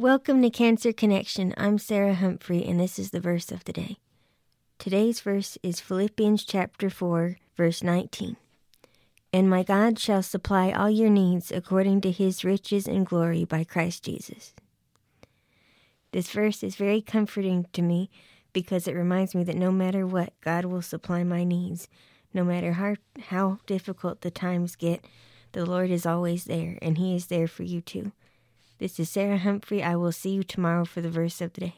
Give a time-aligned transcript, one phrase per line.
[0.00, 1.52] Welcome to Cancer Connection.
[1.56, 3.96] I'm Sarah Humphrey, and this is the verse of the day.
[4.78, 8.36] Today's verse is Philippians chapter 4, verse 19.
[9.32, 13.64] And my God shall supply all your needs according to his riches and glory by
[13.64, 14.54] Christ Jesus.
[16.12, 18.08] This verse is very comforting to me
[18.52, 21.88] because it reminds me that no matter what, God will supply my needs.
[22.32, 22.94] No matter how,
[23.30, 25.04] how difficult the times get,
[25.50, 28.12] the Lord is always there, and He is there for you too.
[28.78, 29.82] This is Sarah Humphrey.
[29.82, 31.74] I will see you tomorrow for the verse of the day.